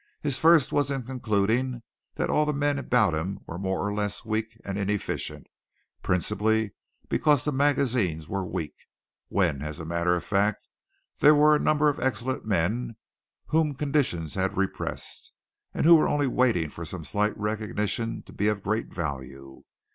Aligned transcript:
His 0.19 0.39
first 0.39 0.71
was 0.73 0.89
in 0.89 1.03
concluding 1.03 1.83
that 2.15 2.31
all 2.31 2.43
the 2.47 2.53
men 2.53 2.79
about 2.79 3.13
him 3.13 3.41
were 3.45 3.59
more 3.59 3.87
or 3.87 3.93
less 3.93 4.25
weak 4.25 4.59
and 4.65 4.75
inefficient, 4.75 5.45
principally 6.01 6.71
because 7.07 7.45
the 7.45 7.51
magazines 7.51 8.27
were 8.27 8.43
weak, 8.43 8.73
when, 9.27 9.61
as 9.61 9.79
a 9.79 9.85
matter 9.85 10.15
of 10.15 10.23
fact, 10.23 10.67
there 11.19 11.35
were 11.35 11.55
a 11.55 11.59
number 11.59 11.87
of 11.87 11.99
excellent 11.99 12.45
men 12.47 12.95
whom 13.49 13.75
conditions 13.75 14.33
had 14.33 14.57
repressed, 14.57 15.33
and 15.71 15.85
who 15.85 15.95
were 15.97 16.09
only 16.09 16.25
waiting 16.25 16.71
for 16.71 16.83
some 16.83 17.03
slight 17.03 17.37
recognition 17.37 18.23
to 18.23 18.33
be 18.33 18.47
of 18.47 18.63
great 18.63 18.91
value. 18.91 19.61